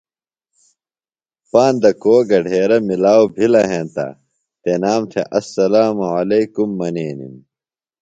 [1.51, 4.07] پاندہ کو گڈھیرہ ملاؤ بِھلہ ہینتہ
[4.63, 7.35] تنام تھےۡ اسلام علیکُم منینِم۔